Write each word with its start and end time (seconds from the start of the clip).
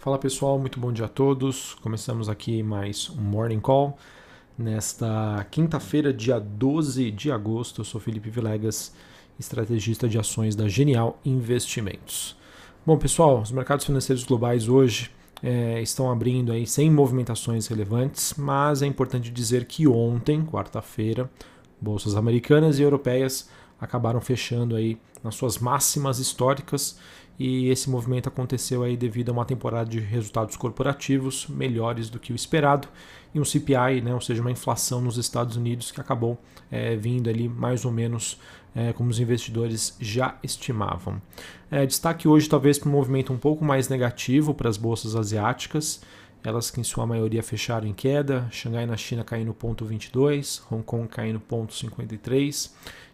Fala 0.00 0.16
pessoal, 0.16 0.58
muito 0.58 0.80
bom 0.80 0.90
dia 0.90 1.04
a 1.04 1.08
todos. 1.08 1.74
Começamos 1.82 2.30
aqui 2.30 2.62
mais 2.62 3.10
um 3.10 3.20
Morning 3.20 3.60
Call. 3.60 3.98
Nesta 4.56 5.46
quinta-feira, 5.50 6.10
dia 6.10 6.40
12 6.40 7.10
de 7.10 7.30
agosto, 7.30 7.82
eu 7.82 7.84
sou 7.84 8.00
Felipe 8.00 8.30
Vilegas, 8.30 8.94
estrategista 9.38 10.08
de 10.08 10.18
ações 10.18 10.56
da 10.56 10.66
Genial 10.66 11.20
Investimentos. 11.22 12.34
Bom 12.86 12.96
pessoal, 12.96 13.42
os 13.42 13.52
mercados 13.52 13.84
financeiros 13.84 14.24
globais 14.24 14.70
hoje 14.70 15.10
é, 15.42 15.82
estão 15.82 16.10
abrindo 16.10 16.50
aí 16.50 16.66
sem 16.66 16.90
movimentações 16.90 17.66
relevantes, 17.66 18.32
mas 18.38 18.80
é 18.80 18.86
importante 18.86 19.30
dizer 19.30 19.66
que 19.66 19.86
ontem, 19.86 20.42
quarta-feira, 20.46 21.30
bolsas 21.78 22.16
americanas 22.16 22.78
e 22.78 22.82
europeias 22.82 23.50
acabaram 23.80 24.20
fechando 24.20 24.76
aí 24.76 24.98
nas 25.22 25.34
suas 25.34 25.58
máximas 25.58 26.18
históricas 26.18 26.98
e 27.38 27.70
esse 27.70 27.88
movimento 27.88 28.28
aconteceu 28.28 28.82
aí 28.82 28.98
devido 28.98 29.30
a 29.30 29.32
uma 29.32 29.46
temporada 29.46 29.88
de 29.88 29.98
resultados 29.98 30.56
corporativos 30.56 31.46
melhores 31.48 32.10
do 32.10 32.18
que 32.18 32.34
o 32.34 32.36
esperado 32.36 32.86
e 33.34 33.40
um 33.40 33.44
CPI, 33.44 34.02
né, 34.02 34.12
ou 34.12 34.20
seja, 34.20 34.42
uma 34.42 34.50
inflação 34.50 35.00
nos 35.00 35.16
Estados 35.16 35.56
Unidos 35.56 35.90
que 35.90 36.00
acabou 36.00 36.38
é, 36.70 36.96
vindo 36.96 37.30
ali 37.30 37.48
mais 37.48 37.86
ou 37.86 37.90
menos 37.90 38.38
é, 38.74 38.92
como 38.92 39.08
os 39.08 39.18
investidores 39.18 39.96
já 39.98 40.36
estimavam. 40.42 41.20
É, 41.70 41.86
destaque 41.86 42.28
hoje 42.28 42.46
talvez 42.46 42.78
para 42.78 42.90
um 42.90 42.92
movimento 42.92 43.32
um 43.32 43.38
pouco 43.38 43.64
mais 43.64 43.88
negativo 43.88 44.52
para 44.52 44.68
as 44.68 44.76
bolsas 44.76 45.16
asiáticas, 45.16 46.02
elas 46.44 46.70
que 46.70 46.80
em 46.80 46.84
sua 46.84 47.06
maioria 47.06 47.42
fecharam 47.42 47.86
em 47.86 47.94
queda, 47.94 48.48
Xangai 48.50 48.84
na 48.84 48.98
China 48.98 49.24
caindo 49.24 49.54
0,22, 49.54 50.60
Hong 50.70 50.82
Kong 50.82 51.08
caindo 51.08 51.40
0,53 51.40 52.70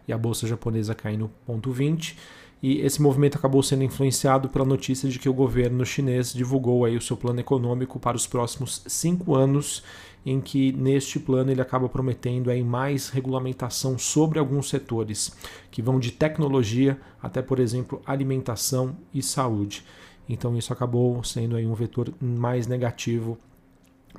e 0.06 0.12
a 0.12 0.19
bolsa 0.19 0.46
japonesa 0.46 0.95
caindo 0.95 1.30
0,20 1.48 2.16
e 2.62 2.80
esse 2.80 3.02
movimento 3.02 3.37
acabou 3.37 3.62
sendo 3.62 3.84
influenciado 3.84 4.48
pela 4.48 4.64
notícia 4.64 5.09
de 5.09 5.19
que 5.19 5.28
o 5.28 5.34
governo 5.34 5.84
chinês 5.84 6.33
divulgou 6.33 6.84
aí 6.84 6.97
o 6.97 7.02
seu 7.02 7.16
plano 7.16 7.41
econômico 7.41 8.00
para 8.00 8.17
os 8.17 8.27
próximos 8.27 8.83
cinco 8.86 9.34
anos, 9.34 9.83
em 10.25 10.41
que 10.41 10.72
neste 10.72 11.20
plano 11.20 11.50
ele 11.50 11.61
acaba 11.61 11.89
prometendo 11.89 12.50
aí 12.50 12.64
mais 12.64 13.11
regulamentação 13.11 13.98
sobre 13.98 14.39
alguns 14.39 14.70
setores, 14.70 15.36
que 15.70 15.83
vão 15.83 16.00
de 16.00 16.11
tecnologia 16.11 16.98
até, 17.23 17.42
por 17.42 17.61
exemplo, 17.61 18.00
alimentação 18.06 18.97
e 19.12 19.23
saúde. 19.23 19.84
Então 20.28 20.56
isso 20.56 20.73
acabou 20.73 21.23
sendo 21.23 21.56
aí 21.56 21.67
um 21.67 21.75
vetor 21.75 22.12
mais 22.20 22.67
negativo 22.67 23.39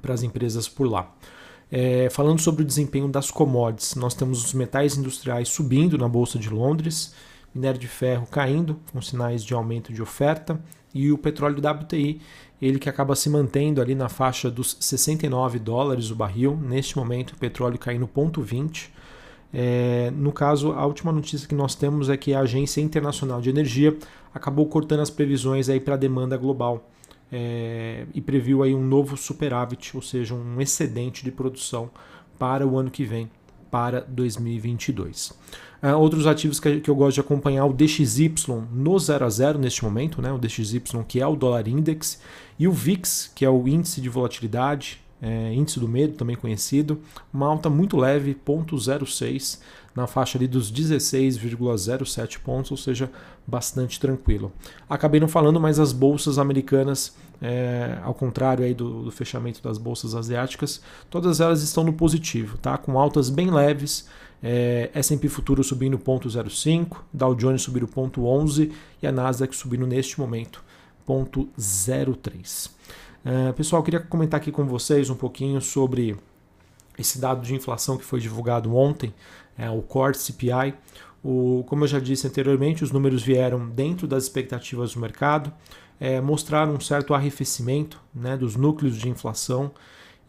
para 0.01 0.13
as 0.13 0.21
empresas 0.21 0.69
por 0.69 0.87
lá. 0.87 1.11
É, 1.71 2.09
falando 2.09 2.39
sobre 2.39 2.63
o 2.63 2.65
desempenho 2.65 3.09
das 3.09 3.29
commodities, 3.29 3.95
nós 3.95 4.13
temos 4.13 4.43
os 4.43 4.53
metais 4.53 4.97
industriais 4.97 5.49
subindo 5.49 5.97
na 5.97 6.07
Bolsa 6.07 6.39
de 6.39 6.49
Londres, 6.49 7.13
minério 7.53 7.79
de 7.79 7.87
ferro 7.87 8.25
caindo, 8.27 8.79
com 8.91 9.01
sinais 9.01 9.43
de 9.43 9.53
aumento 9.53 9.91
de 9.91 10.01
oferta, 10.01 10.59
e 10.93 11.11
o 11.11 11.17
petróleo 11.17 11.57
WTI, 11.59 12.21
ele 12.61 12.79
que 12.79 12.89
acaba 12.89 13.15
se 13.15 13.29
mantendo 13.29 13.81
ali 13.81 13.93
na 13.93 14.09
faixa 14.09 14.49
dos 14.49 14.77
69 14.79 15.59
dólares 15.59 16.09
o 16.09 16.15
barril, 16.15 16.57
neste 16.57 16.97
momento 16.97 17.31
o 17.31 17.37
petróleo 17.37 17.77
caindo 17.77 18.07
0,20. 18.07 18.89
É, 19.53 20.11
no 20.15 20.31
caso, 20.31 20.71
a 20.71 20.85
última 20.85 21.11
notícia 21.11 21.47
que 21.47 21.55
nós 21.55 21.75
temos 21.75 22.09
é 22.09 22.17
que 22.17 22.33
a 22.33 22.39
Agência 22.39 22.81
Internacional 22.81 23.41
de 23.41 23.49
Energia 23.49 23.95
acabou 24.33 24.65
cortando 24.67 25.01
as 25.01 25.09
previsões 25.09 25.67
para 25.83 25.95
a 25.95 25.97
demanda 25.97 26.37
global 26.37 26.89
é, 27.31 28.05
e 28.13 28.21
previu 28.21 28.63
aí 28.63 28.73
um 28.73 28.83
novo 28.83 29.17
superávit, 29.17 29.95
ou 29.95 30.01
seja, 30.01 30.33
um 30.33 30.61
excedente 30.61 31.23
de 31.23 31.31
produção 31.31 31.89
para 32.37 32.65
o 32.65 32.77
ano 32.77 32.89
que 32.89 33.03
vem 33.03 33.29
para 33.69 34.01
2022. 34.01 35.29
Uh, 35.29 35.35
ah, 35.81 35.97
outros 35.97 36.25
ativos 36.25 36.59
que, 36.59 36.79
que, 36.79 36.89
eu 36.89 36.95
gosto 36.95 37.15
de 37.15 37.21
acompanhar, 37.21 37.65
o 37.65 37.73
DXY 37.73 38.33
no 38.71 38.97
0 38.97 39.25
a 39.25 39.29
0 39.29 39.59
neste 39.59 39.83
momento, 39.83 40.21
né? 40.21 40.31
o 40.31 40.37
DXY 40.37 40.81
que 41.07 41.19
é 41.19 41.27
o 41.27 41.35
dólar 41.35 41.67
index, 41.67 42.21
e 42.57 42.67
o 42.67 42.71
VIX, 42.71 43.31
que 43.35 43.45
é 43.45 43.49
o 43.49 43.67
índice 43.67 44.01
de 44.01 44.09
volatilidade, 44.09 44.99
é, 45.21 45.53
índice 45.53 45.79
do 45.79 45.87
medo 45.87 46.13
também 46.13 46.35
conhecido, 46.35 47.01
uma 47.33 47.47
alta 47.47 47.69
muito 47.69 47.97
leve, 47.97 48.35
0,06 48.35 49.59
na 49.95 50.05
faixa 50.05 50.37
ali 50.37 50.47
dos 50.47 50.71
16,07 50.71 52.39
pontos, 52.39 52.69
ou 52.69 52.77
seja, 52.77 53.09
bastante 53.47 53.99
tranquilo. 53.99 54.51
Acabei 54.87 55.19
não 55.19 55.27
falando, 55.27 55.59
mas 55.59 55.79
as 55.79 55.91
bolsas 55.91 56.37
americanas, 56.37 57.15
é, 57.41 57.97
ao 58.03 58.13
contrário 58.13 58.63
aí 58.63 58.75
do, 58.75 59.01
do, 59.03 59.11
fechamento 59.11 59.59
das 59.61 59.79
bolsas 59.79 60.13
asiáticas, 60.13 60.83
todas 61.09 61.41
elas 61.41 61.63
estão 61.63 61.83
no 61.83 61.93
positivo, 61.93 62.59
tá? 62.59 62.77
com 62.77 62.99
altas 62.99 63.31
bem 63.31 63.49
leves. 63.49 64.07
É, 64.43 64.91
S&P 64.93 65.27
Futuro 65.29 65.63
subindo 65.63 65.97
0,05, 65.97 66.97
Dow 67.11 67.33
Jones 67.33 67.63
subindo 67.63 67.87
0,11 67.87 68.71
e 69.01 69.07
a 69.07 69.11
Nasdaq 69.11 69.55
subindo 69.55 69.87
neste 69.87 70.19
momento 70.19 70.63
0,03. 71.57 72.69
É, 73.25 73.51
pessoal, 73.51 73.83
queria 73.83 73.99
comentar 73.99 74.39
aqui 74.39 74.51
com 74.51 74.65
vocês 74.65 75.09
um 75.09 75.15
pouquinho 75.15 75.59
sobre 75.61 76.15
esse 76.97 77.19
dado 77.19 77.41
de 77.41 77.53
inflação 77.53 77.97
que 77.97 78.03
foi 78.03 78.19
divulgado 78.19 78.75
ontem, 78.75 79.13
é, 79.57 79.69
o 79.69 79.81
Core 79.81 80.17
CPI. 80.17 80.73
O, 81.23 81.63
como 81.67 81.83
eu 81.83 81.87
já 81.87 81.99
disse 81.99 82.27
anteriormente, 82.27 82.83
os 82.83 82.91
números 82.91 83.21
vieram 83.21 83.67
dentro 83.69 84.07
das 84.07 84.23
expectativas 84.23 84.93
do 84.93 84.99
mercado, 84.99 85.51
é, 85.99 86.21
mostraram 86.21 86.73
um 86.73 86.79
certo 86.79 87.13
arrefecimento 87.13 87.99
né, 88.13 88.37
dos 88.37 88.55
núcleos 88.55 88.97
de 88.97 89.09
inflação 89.09 89.71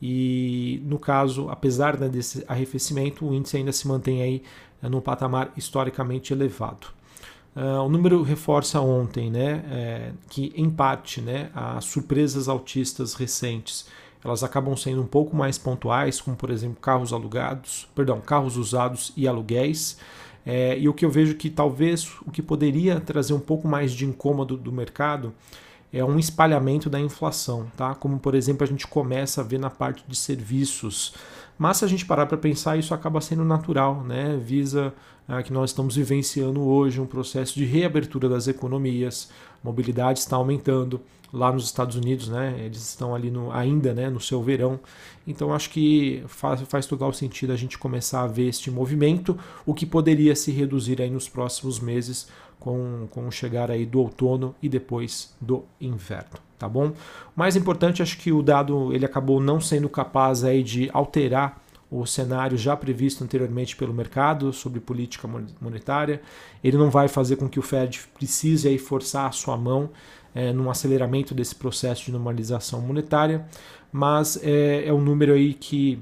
e, 0.00 0.82
no 0.84 0.98
caso, 0.98 1.48
apesar 1.50 1.98
né, 1.98 2.08
desse 2.08 2.44
arrefecimento, 2.48 3.26
o 3.26 3.34
índice 3.34 3.56
ainda 3.56 3.72
se 3.72 3.86
mantém 3.86 4.22
aí 4.22 4.42
é, 4.82 4.88
num 4.88 5.00
patamar 5.00 5.52
historicamente 5.56 6.32
elevado. 6.32 6.97
Uh, 7.58 7.82
o 7.82 7.88
número 7.88 8.22
reforça 8.22 8.80
ontem 8.80 9.32
né, 9.32 9.64
é, 9.68 10.12
que, 10.28 10.52
em 10.54 10.70
parte, 10.70 11.20
né, 11.20 11.50
as 11.52 11.86
surpresas 11.86 12.48
altistas 12.48 13.14
recentes 13.14 13.84
elas 14.24 14.44
acabam 14.44 14.76
sendo 14.76 15.02
um 15.02 15.06
pouco 15.06 15.34
mais 15.34 15.58
pontuais, 15.58 16.20
como 16.20 16.36
por 16.36 16.50
exemplo 16.50 16.78
carros 16.80 17.12
alugados, 17.12 17.88
perdão, 17.94 18.20
carros 18.20 18.56
usados 18.56 19.12
e 19.16 19.26
aluguéis. 19.26 19.98
É, 20.44 20.78
e 20.78 20.88
o 20.88 20.94
que 20.94 21.04
eu 21.04 21.10
vejo 21.10 21.34
que 21.34 21.50
talvez 21.50 22.08
o 22.26 22.30
que 22.30 22.42
poderia 22.42 23.00
trazer 23.00 23.32
um 23.32 23.40
pouco 23.40 23.68
mais 23.68 23.92
de 23.92 24.06
incômodo 24.06 24.56
do 24.56 24.72
mercado 24.72 25.34
é 25.92 26.04
um 26.04 26.18
espalhamento 26.18 26.88
da 26.90 27.00
inflação, 27.00 27.70
tá? 27.76 27.94
Como 27.94 28.18
por 28.18 28.34
exemplo 28.34 28.64
a 28.64 28.66
gente 28.66 28.86
começa 28.86 29.40
a 29.40 29.44
ver 29.44 29.58
na 29.58 29.70
parte 29.70 30.04
de 30.06 30.16
serviços. 30.16 31.14
Mas 31.58 31.78
se 31.78 31.84
a 31.84 31.88
gente 31.88 32.06
parar 32.06 32.26
para 32.26 32.38
pensar, 32.38 32.78
isso 32.78 32.94
acaba 32.94 33.20
sendo 33.20 33.44
natural, 33.44 34.04
né? 34.04 34.38
Visa 34.40 34.94
ah, 35.26 35.42
que 35.42 35.52
nós 35.52 35.70
estamos 35.70 35.96
vivenciando 35.96 36.62
hoje 36.62 37.00
um 37.00 37.06
processo 37.06 37.54
de 37.54 37.64
reabertura 37.64 38.28
das 38.28 38.46
economias, 38.46 39.28
mobilidade 39.62 40.20
está 40.20 40.36
aumentando 40.36 41.00
lá 41.32 41.52
nos 41.52 41.64
Estados 41.64 41.96
Unidos, 41.96 42.28
né? 42.28 42.54
Eles 42.64 42.78
estão 42.78 43.14
ali 43.14 43.30
no, 43.30 43.52
ainda, 43.52 43.92
né, 43.92 44.08
no 44.08 44.20
seu 44.20 44.42
verão. 44.42 44.80
Então 45.26 45.52
acho 45.52 45.70
que 45.70 46.22
faz, 46.26 46.60
faz 46.62 46.86
total 46.86 47.12
sentido 47.12 47.52
a 47.52 47.56
gente 47.56 47.76
começar 47.76 48.22
a 48.22 48.26
ver 48.26 48.48
este 48.48 48.70
movimento, 48.70 49.38
o 49.66 49.74
que 49.74 49.84
poderia 49.84 50.34
se 50.34 50.50
reduzir 50.50 51.02
aí 51.02 51.10
nos 51.10 51.28
próximos 51.28 51.78
meses 51.80 52.28
com, 52.58 53.06
com 53.10 53.26
o 53.26 53.30
chegar 53.30 53.70
aí 53.70 53.86
do 53.86 54.00
outono 54.00 54.54
e 54.62 54.68
depois 54.68 55.34
do 55.40 55.64
inverno, 55.80 56.38
tá 56.58 56.68
bom? 56.68 56.92
Mais 57.34 57.56
importante, 57.56 58.02
acho 58.02 58.18
que 58.18 58.32
o 58.32 58.42
dado 58.42 58.92
ele 58.92 59.04
acabou 59.04 59.40
não 59.40 59.60
sendo 59.60 59.88
capaz 59.88 60.44
aí 60.44 60.62
de 60.62 60.90
alterar 60.92 61.62
o 61.90 62.04
cenário 62.04 62.58
já 62.58 62.76
previsto 62.76 63.24
anteriormente 63.24 63.74
pelo 63.74 63.94
mercado 63.94 64.52
sobre 64.52 64.78
política 64.78 65.26
monetária. 65.60 66.20
Ele 66.62 66.76
não 66.76 66.90
vai 66.90 67.08
fazer 67.08 67.36
com 67.36 67.48
que 67.48 67.58
o 67.58 67.62
Fed 67.62 68.00
precise 68.14 68.68
aí 68.68 68.78
forçar 68.78 69.26
a 69.26 69.32
sua 69.32 69.56
mão 69.56 69.90
é, 70.34 70.52
num 70.52 70.70
aceleramento 70.70 71.34
desse 71.34 71.54
processo 71.54 72.04
de 72.04 72.12
normalização 72.12 72.80
monetária, 72.80 73.46
mas 73.90 74.38
é, 74.42 74.86
é 74.86 74.92
um 74.92 75.00
número 75.00 75.32
aí 75.32 75.54
que, 75.54 75.98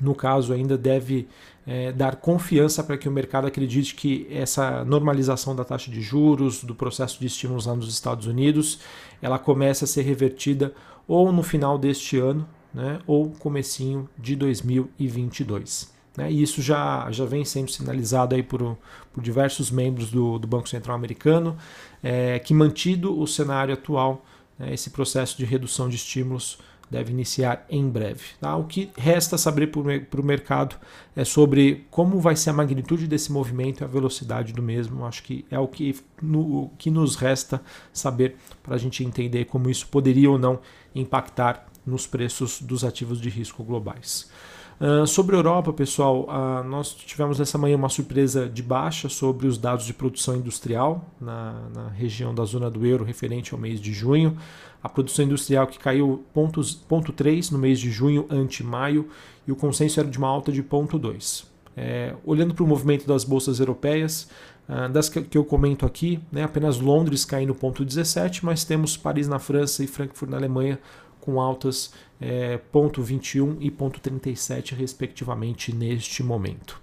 no 0.00 0.14
caso, 0.14 0.52
ainda 0.52 0.76
deve 0.76 1.28
é, 1.66 1.92
dar 1.92 2.16
confiança 2.16 2.82
para 2.82 2.96
que 2.96 3.08
o 3.08 3.12
mercado 3.12 3.46
acredite 3.46 3.94
que 3.94 4.26
essa 4.30 4.84
normalização 4.84 5.54
da 5.54 5.64
taxa 5.64 5.90
de 5.90 6.00
juros, 6.00 6.64
do 6.64 6.74
processo 6.74 7.20
de 7.20 7.26
estímulos 7.26 7.66
lá 7.66 7.74
nos 7.74 7.92
Estados 7.92 8.26
Unidos, 8.26 8.80
ela 9.20 9.38
comece 9.38 9.84
a 9.84 9.86
ser 9.86 10.02
revertida 10.02 10.72
ou 11.06 11.30
no 11.30 11.42
final 11.42 11.78
deste 11.78 12.16
ano, 12.16 12.48
né, 12.72 12.98
ou 13.06 13.30
comecinho 13.32 14.08
de 14.18 14.34
2022. 14.34 15.92
Né, 16.16 16.32
e 16.32 16.42
isso 16.42 16.62
já, 16.62 17.10
já 17.10 17.26
vem 17.26 17.44
sendo 17.44 17.70
sinalizado 17.70 18.34
aí 18.34 18.42
por, 18.42 18.78
por 19.12 19.22
diversos 19.22 19.70
membros 19.70 20.10
do, 20.10 20.38
do 20.38 20.46
Banco 20.46 20.68
Central 20.68 20.96
americano, 20.96 21.56
é, 22.02 22.38
que 22.38 22.54
mantido 22.54 23.18
o 23.18 23.26
cenário 23.26 23.74
atual, 23.74 24.24
né, 24.58 24.72
esse 24.72 24.88
processo 24.88 25.36
de 25.36 25.44
redução 25.44 25.88
de 25.88 25.96
estímulos 25.96 26.58
deve 26.90 27.12
iniciar 27.12 27.66
em 27.68 27.88
breve. 27.88 28.24
Tá? 28.40 28.56
O 28.56 28.64
que 28.64 28.90
resta 28.96 29.36
saber 29.36 29.68
para 29.68 30.20
o 30.20 30.24
mercado 30.24 30.76
é 31.14 31.24
sobre 31.24 31.86
como 31.90 32.20
vai 32.20 32.36
ser 32.36 32.50
a 32.50 32.52
magnitude 32.52 33.06
desse 33.06 33.30
movimento 33.32 33.80
e 33.80 33.84
a 33.84 33.86
velocidade 33.86 34.52
do 34.52 34.62
mesmo. 34.62 35.04
Acho 35.04 35.22
que 35.22 35.44
é 35.50 35.58
o 35.58 35.68
que, 35.68 35.94
no, 36.22 36.40
o 36.40 36.70
que 36.78 36.90
nos 36.90 37.16
resta 37.16 37.60
saber 37.92 38.36
para 38.62 38.74
a 38.74 38.78
gente 38.78 39.04
entender 39.04 39.44
como 39.46 39.68
isso 39.68 39.86
poderia 39.88 40.30
ou 40.30 40.38
não 40.38 40.60
impactar 40.94 41.66
nos 41.84 42.06
preços 42.06 42.60
dos 42.60 42.84
ativos 42.84 43.20
de 43.20 43.28
risco 43.28 43.64
globais. 43.64 44.30
Uh, 44.80 45.04
sobre 45.08 45.34
a 45.34 45.40
Europa, 45.40 45.72
pessoal, 45.72 46.28
uh, 46.28 46.62
nós 46.62 46.94
tivemos 46.94 47.40
essa 47.40 47.58
manhã 47.58 47.76
uma 47.76 47.88
surpresa 47.88 48.48
de 48.48 48.62
baixa 48.62 49.08
sobre 49.08 49.48
os 49.48 49.58
dados 49.58 49.84
de 49.84 49.92
produção 49.92 50.36
industrial 50.36 51.04
na, 51.20 51.68
na, 51.74 51.88
região 51.88 52.32
da 52.32 52.44
zona 52.44 52.70
do 52.70 52.86
euro 52.86 53.04
referente 53.04 53.52
ao 53.52 53.58
mês 53.58 53.80
de 53.80 53.92
junho. 53.92 54.38
A 54.80 54.88
produção 54.88 55.24
industrial 55.24 55.66
que 55.66 55.80
caiu 55.80 56.24
pontos, 56.32 56.74
ponto 56.74 57.12
3 57.12 57.50
no 57.50 57.58
mês 57.58 57.80
de 57.80 57.90
junho 57.90 58.24
ante 58.30 58.62
maio 58.62 59.08
e 59.48 59.50
o 59.50 59.56
consenso 59.56 59.98
era 59.98 60.08
de 60.08 60.16
uma 60.16 60.28
alta 60.28 60.52
de 60.52 60.62
ponto 60.62 60.96
2. 60.96 61.44
É, 61.76 62.14
olhando 62.24 62.54
para 62.54 62.62
o 62.62 62.66
movimento 62.66 63.04
das 63.04 63.24
bolsas 63.24 63.58
europeias, 63.58 64.28
uh, 64.68 64.88
das 64.92 65.08
que, 65.08 65.36
eu 65.36 65.44
comento 65.44 65.86
aqui, 65.86 66.20
né, 66.30 66.44
apenas 66.44 66.78
Londres 66.78 67.24
caindo 67.24 67.52
ponto 67.52 67.84
17, 67.84 68.44
mas 68.44 68.62
temos 68.62 68.96
Paris 68.96 69.26
na 69.26 69.40
França 69.40 69.82
e 69.82 69.88
Frankfurt 69.88 70.30
na 70.30 70.36
Alemanha 70.36 70.78
com 71.20 71.40
altas 71.40 71.92
é, 72.20 72.58
0,21 72.72 73.56
e 73.60 73.70
0,37 73.70 74.74
respectivamente 74.74 75.74
neste 75.74 76.22
momento. 76.22 76.80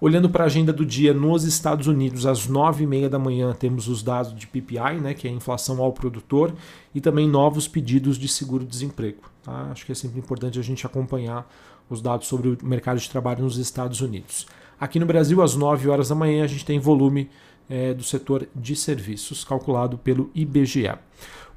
Olhando 0.00 0.30
para 0.30 0.44
a 0.44 0.46
agenda 0.46 0.72
do 0.72 0.86
dia 0.86 1.12
nos 1.12 1.42
Estados 1.42 1.88
Unidos, 1.88 2.24
às 2.24 2.48
9h30 2.48 3.08
da 3.08 3.18
manhã 3.18 3.52
temos 3.52 3.88
os 3.88 4.00
dados 4.00 4.32
de 4.32 4.46
PPI, 4.46 5.00
né, 5.00 5.12
que 5.12 5.26
é 5.26 5.30
a 5.30 5.34
inflação 5.34 5.82
ao 5.82 5.92
produtor, 5.92 6.54
e 6.94 7.00
também 7.00 7.28
novos 7.28 7.66
pedidos 7.66 8.16
de 8.16 8.28
seguro-desemprego. 8.28 9.22
Tá? 9.42 9.70
Acho 9.72 9.84
que 9.84 9.90
é 9.90 9.94
sempre 9.96 10.20
importante 10.20 10.58
a 10.58 10.62
gente 10.62 10.86
acompanhar 10.86 11.50
os 11.90 12.00
dados 12.00 12.28
sobre 12.28 12.48
o 12.48 12.58
mercado 12.62 13.00
de 13.00 13.10
trabalho 13.10 13.42
nos 13.42 13.56
Estados 13.56 14.00
Unidos. 14.00 14.46
Aqui 14.80 15.00
no 15.00 15.06
Brasil, 15.06 15.42
às 15.42 15.56
9 15.56 15.88
horas 15.88 16.10
da 16.10 16.14
manhã, 16.14 16.44
a 16.44 16.46
gente 16.46 16.64
tem 16.64 16.78
volume 16.78 17.28
é, 17.68 17.92
do 17.92 18.02
setor 18.02 18.48
de 18.54 18.74
serviços, 18.74 19.44
calculado 19.44 19.98
pelo 19.98 20.30
IBGE. 20.34 20.92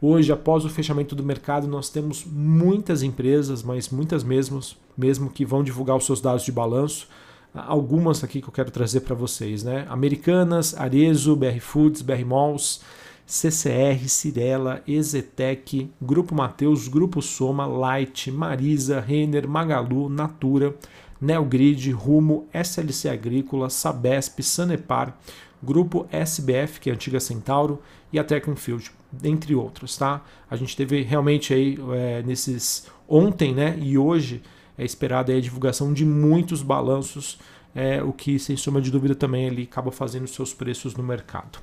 Hoje, 0.01 0.31
após 0.31 0.65
o 0.65 0.69
fechamento 0.69 1.15
do 1.15 1.23
mercado, 1.23 1.67
nós 1.67 1.89
temos 1.89 2.25
muitas 2.25 3.03
empresas, 3.03 3.61
mas 3.61 3.89
muitas 3.89 4.23
mesmas, 4.23 4.75
mesmo 4.97 5.29
que 5.29 5.45
vão 5.45 5.63
divulgar 5.63 5.95
os 5.95 6.05
seus 6.05 6.19
dados 6.19 6.43
de 6.43 6.51
balanço. 6.51 7.07
Algumas 7.53 8.23
aqui 8.23 8.41
que 8.41 8.47
eu 8.47 8.53
quero 8.53 8.71
trazer 8.71 9.01
para 9.01 9.13
vocês, 9.13 9.61
né? 9.61 9.85
Americanas, 9.89 10.73
Arezo, 10.75 11.35
BR 11.35 11.59
Foods, 11.59 12.01
BR 12.01 12.25
Malls, 12.25 12.79
CCR, 13.27 14.09
Cirela, 14.09 14.81
Ezetec, 14.87 15.89
Grupo 16.01 16.33
Mateus, 16.33 16.87
Grupo 16.87 17.21
Soma, 17.21 17.65
Light, 17.65 18.31
Marisa, 18.31 18.99
Renner, 18.99 19.47
Magalu, 19.47 20.09
Natura, 20.09 20.75
Neogrid, 21.21 21.91
Rumo, 21.91 22.47
SLC 22.51 23.07
Agrícola, 23.07 23.69
Sabesp, 23.69 24.41
Sanepar, 24.41 25.15
Grupo 25.63 26.07
SBF, 26.11 26.79
que 26.79 26.89
é 26.89 26.93
a 26.93 26.95
antiga 26.95 27.19
Centauro, 27.19 27.81
e 28.11 28.19
a 28.19 28.23
Tecnofield, 28.23 28.91
entre 29.23 29.53
outros, 29.55 29.97
tá? 29.97 30.23
A 30.49 30.55
gente 30.55 30.75
teve 30.75 31.01
realmente 31.01 31.53
aí 31.53 31.77
é, 31.93 32.23
nesses 32.23 32.87
ontem, 33.07 33.53
né, 33.53 33.77
e 33.79 33.97
hoje 33.97 34.41
é 34.77 34.85
esperada 34.85 35.33
a 35.33 35.39
divulgação 35.39 35.93
de 35.93 36.05
muitos 36.05 36.61
balanços, 36.61 37.37
é, 37.75 38.01
o 38.01 38.11
que 38.11 38.39
sem 38.39 38.57
sombra 38.57 38.81
de 38.81 38.89
dúvida 38.89 39.13
também 39.13 39.47
ele 39.47 39.63
acaba 39.63 39.91
fazendo 39.91 40.27
seus 40.27 40.53
preços 40.53 40.95
no 40.95 41.03
mercado. 41.03 41.59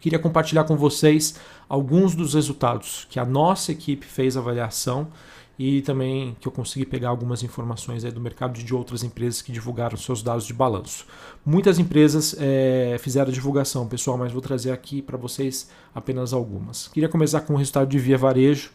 Queria 0.00 0.18
compartilhar 0.18 0.64
com 0.64 0.76
vocês 0.76 1.38
alguns 1.68 2.14
dos 2.14 2.32
resultados 2.32 3.06
que 3.10 3.20
a 3.20 3.24
nossa 3.24 3.70
equipe 3.70 4.06
fez 4.06 4.36
avaliação 4.36 5.08
e 5.62 5.82
também 5.82 6.34
que 6.40 6.48
eu 6.48 6.52
consegui 6.52 6.86
pegar 6.86 7.10
algumas 7.10 7.42
informações 7.42 8.02
do 8.02 8.18
mercado 8.18 8.58
de 8.58 8.74
outras 8.74 9.04
empresas 9.04 9.42
que 9.42 9.52
divulgaram 9.52 9.94
seus 9.94 10.22
dados 10.22 10.46
de 10.46 10.54
balanço. 10.54 11.04
Muitas 11.44 11.78
empresas 11.78 12.34
é, 12.38 12.96
fizeram 12.98 13.30
divulgação, 13.30 13.86
pessoal, 13.86 14.16
mas 14.16 14.32
vou 14.32 14.40
trazer 14.40 14.70
aqui 14.70 15.02
para 15.02 15.18
vocês 15.18 15.68
apenas 15.94 16.32
algumas. 16.32 16.88
Queria 16.88 17.10
começar 17.10 17.42
com 17.42 17.52
o 17.52 17.56
resultado 17.58 17.90
de 17.90 17.98
Via 17.98 18.16
Varejo. 18.16 18.70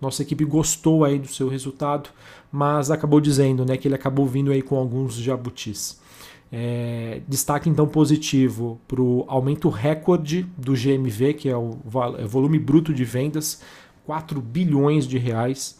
Nossa 0.00 0.22
equipe 0.22 0.44
gostou 0.44 1.04
aí 1.04 1.18
do 1.18 1.26
seu 1.26 1.48
resultado, 1.48 2.08
mas 2.52 2.88
acabou 2.92 3.20
dizendo 3.20 3.64
né, 3.64 3.76
que 3.76 3.88
ele 3.88 3.96
acabou 3.96 4.24
vindo 4.24 4.52
aí 4.52 4.62
com 4.62 4.76
alguns 4.76 5.14
jabutis. 5.14 6.00
É, 6.52 7.20
destaque 7.26 7.68
então 7.68 7.88
positivo 7.88 8.80
para 8.86 9.02
o 9.02 9.24
aumento 9.26 9.68
recorde 9.68 10.46
do 10.56 10.74
GMV, 10.74 11.34
que 11.34 11.48
é 11.48 11.56
o 11.56 11.78
é 12.16 12.24
volume 12.24 12.60
bruto 12.60 12.94
de 12.94 13.04
vendas, 13.04 13.60
4 14.06 14.40
bilhões 14.40 15.04
de 15.04 15.18
reais. 15.18 15.76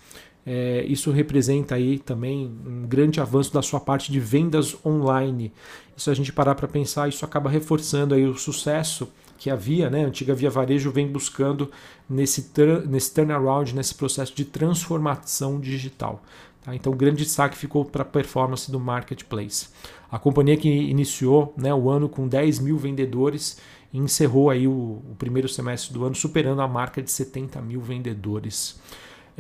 É, 0.51 0.83
isso 0.89 1.11
representa 1.11 1.75
aí 1.75 1.99
também 1.99 2.51
um 2.67 2.87
grande 2.87 3.21
avanço 3.21 3.53
da 3.53 3.61
sua 3.61 3.79
parte 3.79 4.11
de 4.11 4.19
vendas 4.19 4.75
online. 4.83 5.53
E 5.95 6.01
se 6.01 6.09
a 6.09 6.15
gente 6.15 6.33
parar 6.33 6.55
para 6.55 6.67
pensar, 6.67 7.07
isso 7.07 7.23
acaba 7.23 7.51
reforçando 7.51 8.15
aí 8.15 8.25
o 8.25 8.35
sucesso 8.35 9.13
que 9.37 9.51
havia, 9.51 9.91
né? 9.91 10.07
A 10.07 10.09
antiga 10.09 10.35
Via 10.35 10.49
Varejo 10.49 10.91
vem 10.91 11.07
buscando 11.07 11.71
nesse, 12.09 12.51
nesse 12.89 13.13
turnaround, 13.13 13.75
nesse 13.75 13.95
processo 13.95 14.35
de 14.35 14.47
transformação 14.47 15.61
digital. 15.61 16.23
Tá? 16.65 16.75
Então, 16.75 16.95
o 16.95 16.97
grande 16.97 17.25
destaque 17.25 17.55
ficou 17.55 17.85
para 17.85 18.01
a 18.01 18.07
performance 18.07 18.73
do 18.73 18.81
marketplace. 18.81 19.69
A 20.11 20.19
companhia 20.19 20.57
que 20.57 20.67
iniciou 20.67 21.53
né, 21.59 21.75
o 21.75 21.91
ano 21.91 22.09
com 22.09 22.27
10 22.27 22.61
mil 22.61 22.79
vendedores 22.79 23.61
e 23.93 23.99
encerrou 23.99 24.49
aí 24.49 24.67
o, 24.67 25.03
o 25.11 25.15
primeiro 25.19 25.47
semestre 25.47 25.93
do 25.93 26.07
ano 26.07 26.15
superando 26.15 26.63
a 26.63 26.67
marca 26.67 27.03
de 27.03 27.11
70 27.11 27.61
mil 27.61 27.83
vendedores. 27.83 28.81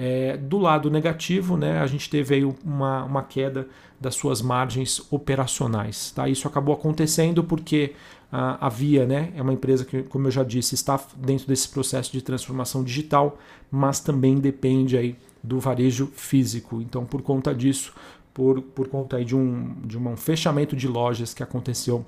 É, 0.01 0.37
do 0.37 0.59
lado 0.59 0.89
negativo, 0.89 1.57
né, 1.57 1.81
a 1.81 1.87
gente 1.89 2.09
teve 2.09 2.37
aí 2.37 2.45
uma, 2.65 3.03
uma 3.03 3.23
queda 3.25 3.67
das 4.01 4.15
suas 4.15 4.41
margens 4.41 5.05
operacionais. 5.11 6.13
Tá? 6.13 6.29
Isso 6.29 6.47
acabou 6.47 6.73
acontecendo 6.73 7.43
porque 7.43 7.95
a, 8.31 8.65
a 8.65 8.69
Via 8.69 9.05
né, 9.05 9.33
é 9.35 9.43
uma 9.43 9.53
empresa 9.53 9.85
que, 9.85 10.05
como 10.05 10.29
eu 10.29 10.31
já 10.31 10.45
disse, 10.45 10.77
está 10.77 11.01
dentro 11.17 11.49
desse 11.49 11.69
processo 11.69 12.13
de 12.13 12.23
transformação 12.23 12.85
digital, 12.85 13.37
mas 13.73 13.99
também 13.99 14.37
depende 14.37 14.97
aí 14.97 15.17
do 15.43 15.59
varejo 15.59 16.07
físico. 16.15 16.81
Então, 16.81 17.05
por 17.05 17.21
conta 17.21 17.53
disso, 17.53 17.93
por, 18.33 18.63
por 18.63 18.87
conta 18.87 19.17
aí 19.17 19.25
de, 19.25 19.35
um, 19.35 19.75
de 19.85 19.99
um 19.99 20.17
fechamento 20.17 20.77
de 20.77 20.87
lojas 20.87 21.35
que 21.35 21.43
aconteceu 21.43 22.07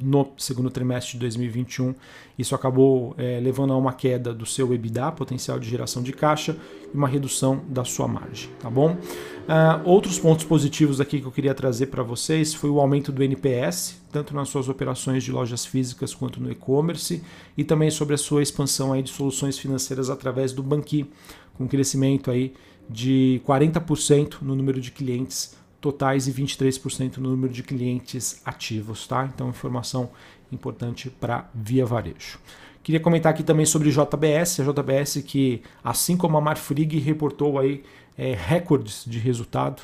no 0.00 0.32
segundo 0.36 0.70
trimestre 0.70 1.12
de 1.12 1.18
2021. 1.20 1.94
Isso 2.38 2.54
acabou 2.54 3.14
é, 3.18 3.38
levando 3.40 3.72
a 3.72 3.76
uma 3.76 3.92
queda 3.92 4.32
do 4.32 4.46
seu 4.46 4.72
EBITDA, 4.72 5.12
potencial 5.12 5.58
de 5.58 5.68
geração 5.68 6.02
de 6.02 6.12
caixa, 6.12 6.56
e 6.92 6.96
uma 6.96 7.08
redução 7.08 7.62
da 7.68 7.84
sua 7.84 8.08
margem, 8.08 8.50
tá 8.58 8.70
bom? 8.70 8.92
Uh, 8.92 9.82
outros 9.84 10.18
pontos 10.18 10.44
positivos 10.44 11.00
aqui 11.00 11.20
que 11.20 11.26
eu 11.26 11.32
queria 11.32 11.54
trazer 11.54 11.86
para 11.86 12.02
vocês 12.02 12.54
foi 12.54 12.70
o 12.70 12.80
aumento 12.80 13.10
do 13.10 13.22
NPS, 13.22 14.00
tanto 14.10 14.34
nas 14.34 14.48
suas 14.48 14.68
operações 14.68 15.24
de 15.24 15.32
lojas 15.32 15.66
físicas 15.66 16.14
quanto 16.14 16.40
no 16.40 16.50
e-commerce, 16.50 17.22
e 17.56 17.64
também 17.64 17.90
sobre 17.90 18.14
a 18.14 18.18
sua 18.18 18.42
expansão 18.42 18.92
aí 18.92 19.02
de 19.02 19.10
soluções 19.10 19.58
financeiras 19.58 20.10
através 20.10 20.52
do 20.52 20.62
Banqui, 20.62 21.10
com 21.54 21.66
crescimento 21.66 22.30
aí 22.30 22.54
de 22.88 23.40
40% 23.46 24.36
no 24.42 24.54
número 24.54 24.80
de 24.80 24.90
clientes 24.90 25.54
totais 25.82 26.28
e 26.28 26.32
23% 26.32 27.18
no 27.18 27.28
número 27.30 27.52
de 27.52 27.62
clientes 27.62 28.40
ativos, 28.46 29.04
tá? 29.06 29.28
Então, 29.34 29.48
informação 29.48 30.10
importante 30.50 31.10
para 31.10 31.50
Via 31.52 31.84
Varejo. 31.84 32.38
Queria 32.84 33.00
comentar 33.00 33.32
aqui 33.32 33.42
também 33.42 33.66
sobre 33.66 33.90
JBS, 33.90 34.60
a 34.60 34.64
JBS 34.64 35.22
que, 35.26 35.60
assim 35.82 36.16
como 36.16 36.38
a 36.38 36.40
Marfrig, 36.40 36.98
reportou 36.98 37.58
aí 37.58 37.82
é, 38.16 38.32
recordes 38.34 39.04
de 39.06 39.18
resultado. 39.18 39.82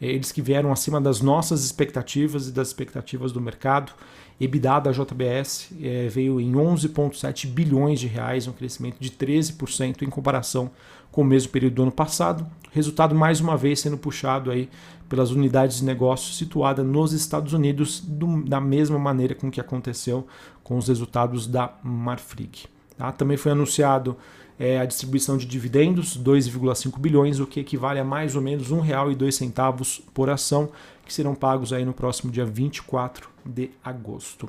É, 0.00 0.06
eles 0.06 0.30
que 0.30 0.42
vieram 0.42 0.70
acima 0.70 1.00
das 1.00 1.22
nossas 1.22 1.64
expectativas 1.64 2.48
e 2.48 2.52
das 2.52 2.68
expectativas 2.68 3.32
do 3.32 3.40
mercado. 3.40 3.92
EBITDA 4.40 4.80
da 4.80 4.92
JBS 4.92 5.70
é, 5.82 6.08
veio 6.08 6.40
em 6.40 6.52
11,7 6.52 7.46
bilhões 7.46 7.98
de 7.98 8.06
reais, 8.06 8.46
um 8.46 8.52
crescimento 8.52 8.98
de 9.00 9.10
13% 9.10 10.02
em 10.02 10.10
comparação 10.10 10.70
com 11.18 11.22
o 11.22 11.24
mesmo 11.24 11.50
período 11.50 11.74
do 11.74 11.82
ano 11.82 11.90
passado. 11.90 12.46
Resultado 12.70 13.12
mais 13.12 13.40
uma 13.40 13.56
vez 13.56 13.80
sendo 13.80 13.98
puxado 13.98 14.52
aí 14.52 14.68
pelas 15.08 15.32
unidades 15.32 15.78
de 15.78 15.84
negócio 15.84 16.32
situadas 16.32 16.86
nos 16.86 17.12
Estados 17.12 17.52
Unidos, 17.52 18.00
do, 18.06 18.44
da 18.44 18.60
mesma 18.60 19.00
maneira 19.00 19.34
com 19.34 19.50
que 19.50 19.60
aconteceu 19.60 20.28
com 20.62 20.78
os 20.78 20.86
resultados 20.86 21.48
da 21.48 21.74
Marfrig. 21.82 22.66
Tá? 22.96 23.10
Também 23.10 23.36
foi 23.36 23.50
anunciado 23.50 24.16
é, 24.60 24.78
a 24.78 24.84
distribuição 24.84 25.36
de 25.36 25.44
dividendos, 25.44 26.16
2,5 26.16 27.00
bilhões, 27.00 27.40
o 27.40 27.48
que 27.48 27.58
equivale 27.58 27.98
a 27.98 28.04
mais 28.04 28.36
ou 28.36 28.40
menos 28.40 28.70
R$ 28.70 28.76
1,02 28.76 30.02
por 30.14 30.30
ação, 30.30 30.68
que 31.04 31.12
serão 31.12 31.34
pagos 31.34 31.72
aí 31.72 31.84
no 31.84 31.92
próximo 31.92 32.30
dia 32.30 32.44
24 32.44 33.28
de 33.44 33.70
agosto. 33.82 34.48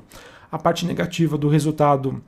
A 0.52 0.56
parte 0.56 0.86
negativa 0.86 1.36
do 1.36 1.48
resultado 1.48 2.22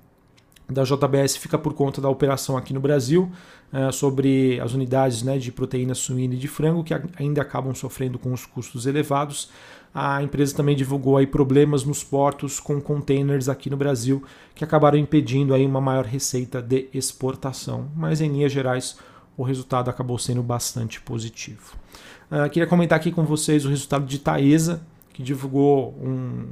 da 0.73 0.85
JBS 0.85 1.37
fica 1.37 1.59
por 1.59 1.75
conta 1.75 2.01
da 2.01 2.09
operação 2.09 2.57
aqui 2.57 2.73
no 2.73 2.81
Brasil 2.81 3.31
uh, 3.73 3.93
sobre 3.93 4.61
as 4.61 4.73
unidades 4.73 5.23
né, 5.23 5.39
de 5.39 5.53
proteína 5.53 5.95
suína 5.95 6.35
e 6.35 6.39
de 6.39 6.49
frango 6.49 6.83
que 6.83 6.95
ainda 7.17 7.43
acabam 7.43 7.75
sofrendo 7.75 8.19
com 8.19 8.33
os 8.33 8.47
custos 8.47 8.87
elevados. 8.87 9.51
A 9.95 10.23
empresa 10.23 10.57
também 10.57 10.75
divulgou 10.75 11.19
aí 11.19 11.27
problemas 11.27 11.85
nos 11.85 12.03
portos 12.03 12.59
com 12.59 12.81
containers 12.81 13.49
aqui 13.49 13.69
no 13.69 13.77
Brasil 13.77 14.23
que 14.55 14.65
acabaram 14.65 14.97
impedindo 14.99 15.53
aí 15.53 15.67
uma 15.67 15.81
maior 15.81 16.05
receita 16.05 16.63
de 16.63 16.89
exportação. 16.95 17.89
Mas 17.95 18.21
em 18.21 18.31
linhas 18.31 18.53
gerais 18.53 18.97
o 19.37 19.43
resultado 19.43 19.91
acabou 19.91 20.19
sendo 20.19 20.43
bastante 20.43 21.01
positivo. 21.01 21.77
Uh, 22.31 22.49
queria 22.49 22.67
comentar 22.67 22.99
aqui 22.99 23.13
com 23.13 23.25
vocês 23.25 23.67
o 23.67 23.69
resultado 23.69 24.07
de 24.07 24.19
Taesa, 24.19 24.83
que 25.13 25.23
divulgou 25.23 25.95
um, 26.01 26.47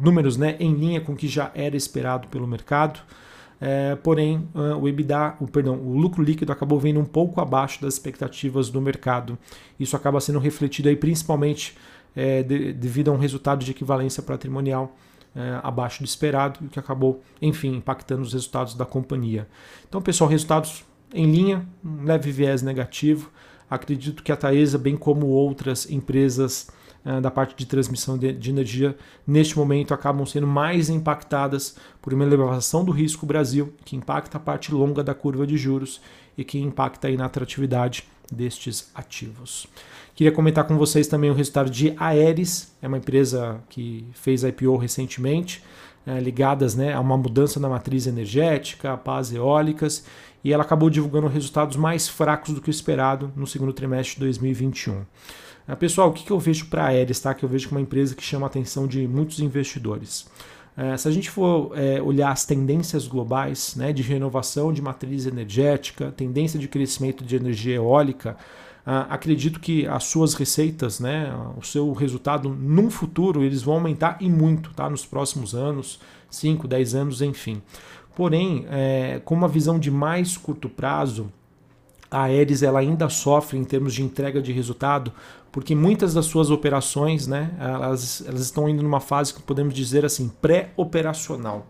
números 0.00 0.36
né, 0.36 0.56
em 0.58 0.72
linha 0.72 1.00
com 1.00 1.12
o 1.12 1.16
que 1.16 1.28
já 1.28 1.50
era 1.54 1.76
esperado 1.76 2.28
pelo 2.28 2.46
mercado. 2.46 3.00
É, 3.60 3.94
porém 3.96 4.48
uh, 4.54 4.76
o 4.80 4.88
EBITDA, 4.88 5.36
o, 5.38 5.46
perdão, 5.46 5.76
o 5.76 5.98
lucro 5.98 6.22
líquido 6.22 6.50
acabou 6.50 6.80
vindo 6.80 6.98
um 6.98 7.04
pouco 7.04 7.40
abaixo 7.40 7.82
das 7.82 7.94
expectativas 7.94 8.70
do 8.70 8.80
mercado. 8.80 9.38
Isso 9.78 9.94
acaba 9.94 10.20
sendo 10.20 10.38
refletido 10.38 10.88
aí 10.88 10.96
principalmente 10.96 11.76
é, 12.16 12.42
de, 12.42 12.72
devido 12.72 13.10
a 13.10 13.12
um 13.12 13.18
resultado 13.18 13.62
de 13.64 13.70
equivalência 13.70 14.22
patrimonial 14.22 14.96
é, 15.34 15.60
abaixo 15.62 16.02
do 16.02 16.06
esperado, 16.06 16.60
o 16.64 16.68
que 16.68 16.78
acabou, 16.78 17.22
enfim, 17.40 17.76
impactando 17.76 18.22
os 18.22 18.32
resultados 18.32 18.74
da 18.74 18.86
companhia. 18.86 19.46
Então, 19.88 20.00
pessoal, 20.00 20.28
resultados 20.30 20.84
em 21.12 21.30
linha, 21.30 21.66
um 21.84 22.04
leve 22.04 22.32
viés 22.32 22.62
negativo. 22.62 23.30
Acredito 23.68 24.22
que 24.22 24.32
a 24.32 24.36
Taesa, 24.36 24.78
bem 24.78 24.96
como 24.96 25.26
outras 25.26 25.88
empresas 25.90 26.68
da 27.20 27.30
parte 27.30 27.56
de 27.56 27.66
transmissão 27.66 28.18
de, 28.18 28.50
energia, 28.50 28.96
neste 29.26 29.56
momento 29.56 29.94
acabam 29.94 30.26
sendo 30.26 30.46
mais 30.46 30.90
impactadas 30.90 31.76
por 32.02 32.12
uma 32.12 32.24
elevação 32.24 32.84
do 32.84 32.92
risco 32.92 33.24
Brasil, 33.24 33.72
que 33.84 33.96
impacta 33.96 34.36
a 34.36 34.40
parte 34.40 34.72
longa 34.72 35.02
da 35.02 35.14
curva 35.14 35.46
de 35.46 35.56
juros 35.56 36.00
e 36.36 36.44
que 36.44 36.58
impacta 36.58 37.08
aí 37.08 37.16
na 37.16 37.24
atratividade 37.24 38.04
destes 38.30 38.90
ativos. 38.94 39.66
Queria 40.14 40.32
comentar 40.32 40.64
com 40.64 40.76
vocês 40.76 41.08
também 41.08 41.30
o 41.30 41.34
resultado 41.34 41.70
de 41.70 41.94
Aeres, 41.96 42.74
é 42.82 42.88
uma 42.88 42.98
empresa 42.98 43.60
que 43.68 44.06
fez 44.12 44.44
IPO 44.44 44.76
recentemente, 44.76 45.62
é, 46.06 46.18
ligadas 46.18 46.74
né, 46.74 46.94
a 46.94 47.00
uma 47.00 47.16
mudança 47.16 47.60
na 47.60 47.68
matriz 47.68 48.06
energética, 48.06 48.92
a 48.92 49.34
eólicas, 49.34 50.04
e 50.42 50.52
ela 50.52 50.62
acabou 50.62 50.88
divulgando 50.90 51.26
resultados 51.26 51.76
mais 51.76 52.08
fracos 52.08 52.54
do 52.54 52.60
que 52.60 52.68
o 52.68 52.70
esperado 52.70 53.32
no 53.36 53.46
segundo 53.46 53.72
trimestre 53.72 54.14
de 54.14 54.20
2021. 54.20 55.04
É, 55.68 55.74
pessoal, 55.74 56.08
o 56.08 56.12
que, 56.12 56.30
eu 56.30 56.38
vejo 56.38 56.66
para 56.66 56.84
a 56.84 56.86
Aeres, 56.88 57.20
tá? 57.20 57.34
que 57.34 57.44
eu 57.44 57.48
vejo 57.48 57.68
como 57.68 57.78
uma 57.78 57.84
empresa 57.84 58.14
que 58.14 58.22
chama 58.22 58.46
a 58.46 58.48
atenção 58.48 58.86
de 58.86 59.06
muitos 59.06 59.40
investidores? 59.40 60.26
É, 60.76 60.96
se 60.96 61.06
a 61.06 61.10
gente 61.10 61.30
for 61.30 61.72
é, 61.76 62.00
olhar 62.00 62.30
as 62.30 62.44
tendências 62.44 63.06
globais 63.06 63.74
né, 63.76 63.92
de 63.92 64.02
renovação 64.02 64.72
de 64.72 64.80
matriz 64.80 65.26
energética, 65.26 66.12
tendência 66.16 66.58
de 66.58 66.68
crescimento 66.68 67.24
de 67.24 67.36
energia 67.36 67.76
eólica, 67.76 68.36
Uh, 68.80 69.04
acredito 69.10 69.60
que 69.60 69.86
as 69.86 70.04
suas 70.04 70.32
receitas, 70.32 71.00
né, 71.00 71.30
o 71.56 71.62
seu 71.62 71.92
resultado 71.92 72.48
num 72.48 72.90
futuro, 72.90 73.44
eles 73.44 73.62
vão 73.62 73.74
aumentar 73.74 74.16
e 74.20 74.28
muito, 74.28 74.72
tá? 74.72 74.88
Nos 74.88 75.04
próximos 75.04 75.54
anos, 75.54 76.00
5, 76.30 76.66
10 76.66 76.94
anos, 76.94 77.22
enfim. 77.22 77.60
Porém, 78.14 78.66
é, 78.70 79.20
com 79.24 79.34
uma 79.34 79.48
visão 79.48 79.78
de 79.78 79.90
mais 79.90 80.36
curto 80.36 80.68
prazo, 80.68 81.30
a 82.10 82.24
Aeres 82.24 82.62
ela 82.62 82.80
ainda 82.80 83.08
sofre 83.08 83.56
em 83.56 83.64
termos 83.64 83.94
de 83.94 84.02
entrega 84.02 84.42
de 84.42 84.52
resultado, 84.52 85.12
porque 85.52 85.74
muitas 85.74 86.12
das 86.14 86.26
suas 86.26 86.50
operações, 86.50 87.26
né, 87.26 87.52
elas, 87.58 88.24
elas 88.26 88.40
estão 88.40 88.68
indo 88.68 88.82
numa 88.82 89.00
fase 89.00 89.32
que 89.32 89.42
podemos 89.42 89.74
dizer 89.74 90.04
assim, 90.04 90.28
pré-operacional. 90.40 91.66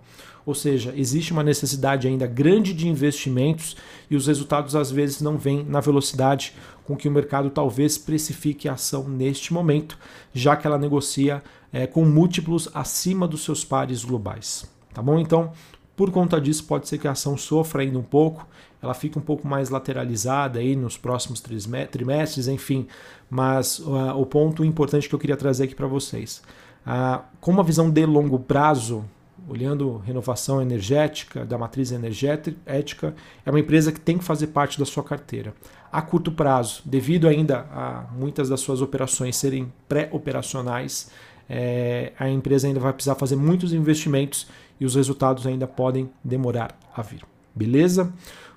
Ou 0.47 0.55
seja, 0.55 0.93
existe 0.97 1.33
uma 1.33 1.43
necessidade 1.43 2.09
ainda 2.09 2.27
grande 2.27 2.73
de 2.73 2.89
investimentos 2.89 3.77
e 4.11 4.17
os 4.17 4.27
resultados 4.27 4.75
às 4.75 4.91
vezes 4.91 5.21
não 5.21 5.37
vêm 5.37 5.65
na 5.65 5.81
velocidade 5.81 6.55
com 6.85 6.97
que 6.97 7.09
o 7.09 7.13
mercado 7.13 7.51
talvez 7.51 7.99
precifique 7.99 8.69
a 8.69 8.73
ação 8.73 9.07
neste 9.09 9.53
momento, 9.53 9.99
já 10.33 10.57
que 10.57 10.67
ela 10.67 10.79
negocia 10.79 11.43
é, 11.73 11.87
com 11.87 12.05
múltiplos 12.05 12.69
acima 12.75 13.29
dos 13.29 13.45
seus 13.45 13.65
pares 13.65 14.05
globais. 14.05 14.65
Tá 14.93 15.03
bom? 15.03 15.19
Então, 15.19 15.53
por 16.01 16.11
conta 16.11 16.41
disso, 16.41 16.65
pode 16.65 16.89
ser 16.89 16.97
que 16.97 17.07
a 17.07 17.11
ação 17.11 17.37
sofra 17.37 17.83
ainda 17.83 17.99
um 17.99 18.03
pouco, 18.03 18.49
ela 18.81 18.95
fica 18.95 19.19
um 19.19 19.23
pouco 19.23 19.47
mais 19.47 19.69
lateralizada 19.69 20.59
aí 20.59 20.75
nos 20.75 20.97
próximos 20.97 21.43
trimestres, 21.91 22.49
enfim. 22.49 22.87
Mas 23.29 23.81
uh, 23.81 24.17
o 24.17 24.25
ponto 24.25 24.65
importante 24.65 25.11
que 25.11 25.15
eu 25.15 25.19
queria 25.19 25.37
trazer 25.37 25.65
aqui 25.65 25.75
para 25.75 25.87
vocês. 25.87 26.43
Uh, 26.87 27.23
com 27.39 27.51
uma 27.51 27.63
visão 27.63 27.91
de 27.91 28.07
longo 28.07 28.39
prazo, 28.39 29.05
olhando 29.47 29.99
renovação 29.99 30.63
energética, 30.63 31.45
da 31.45 31.59
matriz 31.59 31.93
energética, 31.93 33.15
é 33.45 33.51
uma 33.51 33.61
empresa 33.61 33.93
que 33.93 34.01
tem 34.01 34.17
que 34.17 34.25
fazer 34.25 34.47
parte 34.47 34.79
da 34.79 34.87
sua 34.87 35.05
carteira. 35.05 35.53
A 35.93 36.01
curto 36.01 36.33
prazo, 36.33 36.81
devido 36.87 37.29
ainda 37.29 37.67
a 37.71 38.07
muitas 38.17 38.49
das 38.49 38.61
suas 38.61 38.81
operações 38.81 39.37
serem 39.37 39.71
pré-operacionais, 39.87 41.11
é, 41.47 42.13
a 42.19 42.27
empresa 42.27 42.69
ainda 42.69 42.81
vai 42.81 42.95
precisar 42.95 43.17
fazer 43.17 43.37
muitos 43.37 43.75
investimentos 43.75 44.47
e 44.81 44.85
os 44.87 44.95
resultados 44.95 45.47
ainda 45.47 45.67
podem 45.67 46.11
demorar 46.25 46.77
a 46.97 47.03
vir. 47.03 47.23
Beleza? 47.55 48.13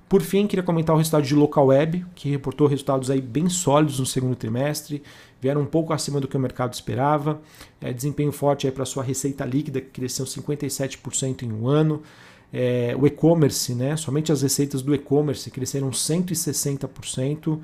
Por 0.08 0.22
fim, 0.22 0.46
queria 0.46 0.63
comentar 0.63 0.96
o 0.96 0.98
resultado 0.98 1.24
de 1.24 1.34
Local 1.34 1.65
Web, 1.68 2.06
que 2.13 2.30
reportou 2.30 2.68
resultados 2.68 3.10
aí 3.10 3.20
bem 3.20 3.50
sólidos 3.50 4.00
no 4.00 4.06
segundo 4.06 4.36
trimestre, 4.36 5.01
vieram 5.42 5.62
um 5.62 5.65
pouco 5.65 5.92
acima 5.92 6.20
do 6.22 6.27
que 6.27 6.38
o 6.38 6.39
mercado 6.39 6.74
esperava. 6.74 7.42
É, 7.82 7.92
desempenho 7.92 8.32
forte 8.32 8.70
para 8.72 8.86
sua 8.86 9.03
receita 9.03 9.44
líquida, 9.44 9.82
que 9.82 9.89
cresceu 9.89 10.25
57% 10.25 11.44
em 11.44 11.51
um 11.51 11.68
ano. 11.68 12.03
É, 12.53 12.96
o 12.96 13.08
e-commerce, 13.08 13.74
né, 13.74 13.98
somente 13.98 14.32
as 14.32 14.44
receitas 14.44 14.84
do 14.84 14.94
e-commerce 14.94 15.50
cresceram 15.50 15.89
160%. 15.89 17.60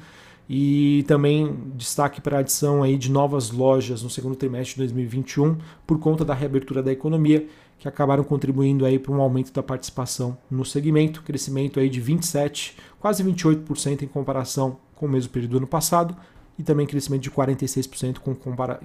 E 0.49 1.05
também 1.07 1.55
destaque 1.75 2.19
para 2.19 2.37
a 2.37 2.39
adição 2.39 2.81
aí 2.81 2.97
de 2.97 3.11
novas 3.11 3.51
lojas 3.51 4.01
no 4.01 4.09
segundo 4.09 4.35
trimestre 4.35 4.73
de 4.73 4.79
2021 4.79 5.55
por 5.85 5.99
conta 5.99 6.25
da 6.25 6.33
reabertura 6.33 6.81
da 6.81 6.91
economia, 6.91 7.45
que 7.79 7.87
acabaram 7.87 8.23
contribuindo 8.25 8.85
aí 8.85 8.99
para 8.99 9.13
um 9.13 9.21
aumento 9.21 9.53
da 9.53 9.63
participação 9.63 10.37
no 10.51 10.65
segmento, 10.65 11.23
crescimento 11.23 11.79
aí 11.79 11.89
de 11.89 12.01
27, 12.01 12.75
quase 12.99 13.23
28% 13.23 14.03
em 14.03 14.07
comparação 14.07 14.77
com 14.95 15.05
o 15.05 15.09
mesmo 15.09 15.31
período 15.31 15.51
do 15.51 15.57
ano 15.57 15.67
passado 15.67 16.15
e 16.57 16.63
também 16.63 16.85
crescimento 16.85 17.21
de 17.21 17.31
46% 17.31 18.19
com, 18.19 18.35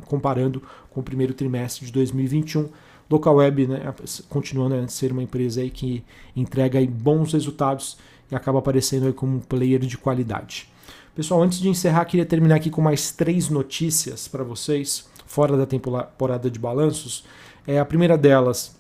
comparando 0.07 0.63
com 0.91 1.01
o 1.01 1.03
primeiro 1.03 1.35
trimestre 1.35 1.85
de 1.85 1.93
2021. 1.93 2.69
Local 3.11 3.35
Web 3.35 3.67
né, 3.67 3.95
continuando 4.29 4.77
a 4.77 4.89
ser 4.89 5.11
uma 5.11 5.23
empresa 5.23 5.61
aí 5.61 5.71
que 5.71 6.05
entrega 6.37 6.79
aí 6.79 6.87
bons 6.87 7.33
resultados 7.33 7.99
e 8.31 8.35
acaba 8.35 8.61
aparecendo 8.61 9.07
aí 9.07 9.13
como 9.13 9.37
um 9.37 9.41
player 9.41 9.81
de 9.81 9.99
qualidade. 9.99 10.73
Pessoal, 11.17 11.43
antes 11.43 11.61
de 11.61 11.69
encerrar, 11.69 12.05
queria 12.05 12.25
terminar 12.25 12.57
aqui 12.57 12.71
com 12.71 12.81
mais 12.81 13.11
três 13.11 13.49
notícias 13.49 14.27
para 14.27 14.43
vocês, 14.43 15.09
fora 15.27 15.57
da 15.57 15.67
temporada 15.67 16.51
de 16.51 16.59
balanços. 16.59 17.25
É, 17.67 17.79
a 17.79 17.85
primeira 17.85 18.17
delas, 18.17 18.77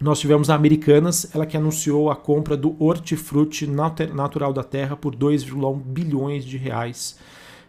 nós 0.00 0.20
tivemos 0.20 0.50
a 0.50 0.54
Americanas, 0.54 1.30
ela 1.34 1.46
que 1.46 1.56
anunciou 1.56 2.10
a 2.10 2.16
compra 2.16 2.56
do 2.56 2.76
Hortifruti 2.78 3.66
Natural 3.66 4.52
da 4.52 4.62
Terra 4.62 4.94
por 4.94 5.16
2,1 5.16 5.80
bilhões 5.80 6.44
de 6.44 6.58
reais. 6.58 7.16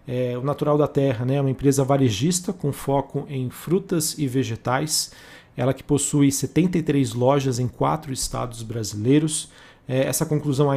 É, 0.06 0.38
o 0.38 0.42
Natural 0.42 0.78
da 0.78 0.88
Terra 0.88 1.26
né, 1.26 1.36
é 1.36 1.42
uma 1.42 1.50
empresa 1.50 1.84
varejista 1.86 2.52
com 2.52 2.74
foco 2.74 3.26
em 3.30 3.50
frutas 3.50 4.18
e 4.18 4.28
vegetais. 4.28 5.12
Ela 5.56 5.74
que 5.74 5.84
possui 5.84 6.32
73 6.32 7.14
lojas 7.14 7.60
em 7.60 7.68
quatro 7.68 8.12
estados 8.12 8.62
brasileiros. 8.62 9.50
É, 9.88 10.06
essa 10.06 10.26
conclusão 10.26 10.70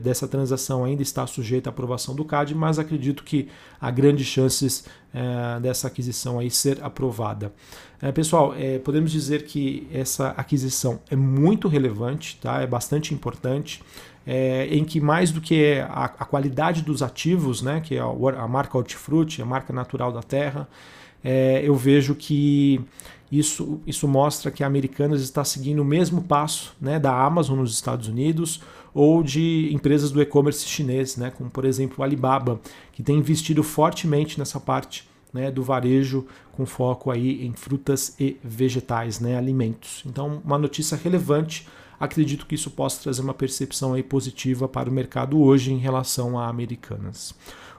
dessa 0.00 0.26
transação 0.26 0.84
ainda 0.84 1.02
está 1.02 1.26
sujeita 1.26 1.68
à 1.68 1.70
aprovação 1.70 2.14
do 2.14 2.24
CAD, 2.24 2.54
mas 2.54 2.78
acredito 2.78 3.22
que 3.22 3.48
há 3.80 3.90
grandes 3.90 4.26
chances 4.26 4.84
é, 5.12 5.60
dessa 5.60 5.88
aquisição 5.88 6.38
aí 6.38 6.50
ser 6.50 6.82
aprovada. 6.82 7.52
É, 8.00 8.10
pessoal, 8.12 8.54
podemos 8.84 9.10
dizer 9.10 9.44
que 9.44 9.86
essa 9.92 10.28
aquisição 10.30 11.00
é 11.10 11.16
muito 11.16 11.68
relevante, 11.68 12.38
tá? 12.40 12.60
é 12.60 12.66
bastante 12.66 13.14
importante. 13.14 13.82
É, 14.28 14.66
em 14.74 14.84
que 14.84 15.00
mais 15.00 15.30
do 15.30 15.40
que 15.40 15.78
a, 15.88 16.06
a, 16.06 16.24
qualidade 16.24 16.82
dos 16.82 17.00
ativos, 17.00 17.62
né, 17.62 17.80
que 17.80 17.94
é 17.94 18.00
a, 18.00 18.06
a 18.42 18.48
marca 18.48 18.76
Hortifruti, 18.76 19.40
a 19.40 19.46
marca 19.46 19.72
natural 19.72 20.10
da 20.10 20.20
terra, 20.20 20.66
é, 21.22 21.60
eu 21.64 21.74
vejo 21.74 22.14
que 22.14 22.80
isso, 23.30 23.80
isso 23.86 24.06
mostra 24.06 24.50
que 24.50 24.62
a 24.62 24.66
Americanas 24.66 25.20
está 25.20 25.44
seguindo 25.44 25.80
o 25.80 25.84
mesmo 25.84 26.22
passo 26.22 26.74
né, 26.80 26.98
da 26.98 27.12
Amazon 27.12 27.58
nos 27.58 27.72
Estados 27.72 28.08
Unidos 28.08 28.60
ou 28.94 29.22
de 29.22 29.68
empresas 29.72 30.10
do 30.10 30.22
e-commerce 30.22 30.66
chinês, 30.66 31.16
né, 31.16 31.30
como 31.30 31.50
por 31.50 31.64
exemplo 31.64 31.96
o 31.98 32.02
Alibaba, 32.02 32.60
que 32.92 33.02
tem 33.02 33.18
investido 33.18 33.62
fortemente 33.62 34.38
nessa 34.38 34.58
parte 34.58 35.06
né, 35.32 35.50
do 35.50 35.62
varejo 35.62 36.26
com 36.52 36.64
foco 36.64 37.10
aí 37.10 37.44
em 37.44 37.52
frutas 37.52 38.14
e 38.18 38.38
vegetais, 38.42 39.20
né, 39.20 39.36
alimentos. 39.36 40.02
Então, 40.06 40.40
uma 40.44 40.56
notícia 40.56 40.96
relevante. 40.96 41.68
Acredito 41.98 42.46
que 42.46 42.54
isso 42.54 42.70
possa 42.70 43.02
trazer 43.02 43.22
uma 43.22 43.34
percepção 43.34 43.94
aí 43.94 44.02
positiva 44.02 44.68
para 44.68 44.88
o 44.88 44.92
mercado 44.92 45.40
hoje 45.40 45.72
em 45.72 45.78
relação 45.78 46.38
a 46.38 46.48
Americanas. 46.48 47.34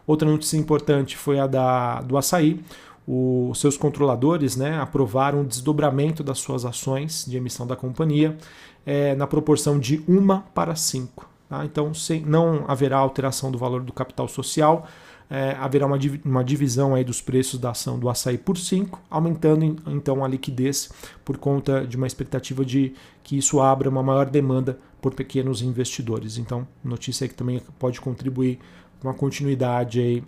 Outra 0.05 0.29
notícia 0.29 0.57
importante 0.57 1.17
foi 1.17 1.39
a 1.39 1.45
da, 1.45 2.01
do 2.01 2.17
açaí 2.17 2.59
os 3.07 3.59
seus 3.59 3.77
controladores 3.77 4.57
né, 4.57 4.77
aprovaram 4.79 5.41
o 5.41 5.45
desdobramento 5.45 6.21
das 6.21 6.39
suas 6.39 6.65
ações 6.65 7.25
de 7.25 7.37
emissão 7.37 7.65
da 7.65 7.75
companhia 7.75 8.37
é, 8.85 9.15
na 9.15 9.25
proporção 9.25 9.79
de 9.79 10.03
1 10.07 10.41
para 10.53 10.75
5. 10.75 11.29
Tá? 11.47 11.63
Então, 11.63 11.93
sem, 11.93 12.21
não 12.21 12.65
haverá 12.67 12.97
alteração 12.97 13.49
do 13.49 13.57
valor 13.57 13.81
do 13.81 13.93
capital 13.93 14.27
social, 14.27 14.85
é, 15.29 15.51
haverá 15.59 15.85
uma, 15.85 15.97
uma 16.25 16.43
divisão 16.43 16.95
aí 16.95 17.03
dos 17.03 17.21
preços 17.21 17.59
da 17.59 17.71
ação 17.71 17.97
do 17.97 18.09
açaí 18.09 18.37
por 18.37 18.57
5, 18.57 19.01
aumentando 19.09 19.77
então 19.87 20.23
a 20.23 20.27
liquidez 20.27 20.89
por 21.23 21.37
conta 21.37 21.87
de 21.87 21.95
uma 21.95 22.07
expectativa 22.07 22.65
de 22.65 22.93
que 23.23 23.37
isso 23.37 23.61
abra 23.61 23.89
uma 23.89 24.03
maior 24.03 24.25
demanda 24.25 24.77
por 25.01 25.13
pequenos 25.13 25.61
investidores. 25.61 26.37
Então, 26.37 26.67
notícia 26.83 27.27
que 27.27 27.33
também 27.33 27.61
pode 27.79 28.01
contribuir 28.01 28.59
com 28.99 29.09
a 29.09 29.13
continuidade 29.13 29.99
aí 29.99 30.23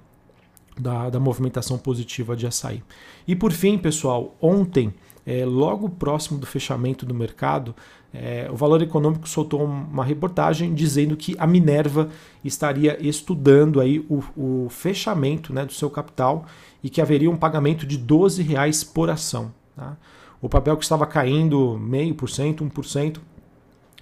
da, 0.80 1.10
da 1.10 1.20
movimentação 1.20 1.78
positiva 1.78 2.36
de 2.36 2.48
açaí. 2.48 2.82
E 3.28 3.36
por 3.36 3.52
fim, 3.52 3.78
pessoal, 3.78 4.36
ontem, 4.42 4.94
é, 5.26 5.46
logo 5.46 5.90
próximo 5.90 6.40
do 6.40 6.46
fechamento 6.46 7.06
do 7.06 7.14
mercado, 7.14 7.76
é, 8.12 8.50
o 8.52 8.56
Valor 8.56 8.82
Econômico 8.82 9.30
soltou 9.30 9.64
uma 9.64 10.04
reportagem 10.04 10.74
dizendo 10.74 11.16
que 11.16 11.36
a 11.38 11.46
Minerva 11.46 12.10
estaria 12.44 12.98
estudando 13.00 13.80
aí 13.80 14.00
o, 14.10 14.24
o 14.36 14.70
fechamento 14.70 15.54
né, 15.54 15.66
do 15.66 15.74
seu 15.74 15.90
capital 15.90 16.46
e 16.84 16.90
que 16.90 17.02
haveria 17.02 17.30
um 17.30 17.38
pagamento 17.38 17.86
de 17.86 17.98
12 17.98 18.42
reais 18.42 18.84
por 18.84 19.10
ação. 19.10 19.54
Tá? 19.76 19.96
O 20.42 20.50
papel 20.50 20.76
que 20.78 20.84
estava 20.84 21.06
caindo 21.06 21.78
meio 21.78 22.16
por 22.16 22.30
cento, 22.30 22.66
1%, 22.66 23.20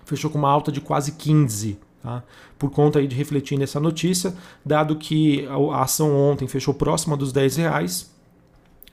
fechou 0.06 0.30
com 0.30 0.38
uma 0.38 0.50
alta 0.50 0.72
de 0.72 0.80
quase 0.80 1.14
15%. 1.14 1.78
Tá? 2.08 2.24
Por 2.58 2.72
conta 2.72 3.00
aí 3.00 3.08
de 3.08 3.18
refletir 3.18 3.60
nessa 3.60 3.82
notícia, 3.82 4.34
dado 4.66 4.96
que 4.96 5.46
a 5.70 5.82
ação 5.82 6.16
ontem 6.16 6.48
fechou 6.48 6.74
próxima 6.74 7.18
dos 7.18 7.34
10 7.34 7.58
reais, 7.58 8.10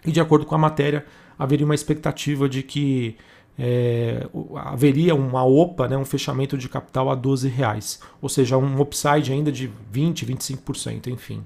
e 0.04 0.10
de 0.10 0.20
acordo 0.20 0.44
com 0.44 0.56
a 0.56 0.58
matéria, 0.58 1.06
haveria 1.38 1.64
uma 1.64 1.76
expectativa 1.76 2.48
de 2.48 2.64
que 2.64 3.16
é, 3.56 4.26
haveria 4.56 5.14
uma 5.14 5.44
OPA, 5.44 5.86
né, 5.86 5.96
um 5.96 6.04
fechamento 6.04 6.58
de 6.58 6.68
capital 6.68 7.08
a 7.08 7.14
12 7.14 7.48
reais, 7.48 8.00
ou 8.20 8.28
seja, 8.28 8.58
um 8.58 8.80
upside 8.80 9.32
ainda 9.32 9.52
de 9.52 9.70
20, 9.92 10.26
25%, 10.26 11.06
enfim. 11.06 11.44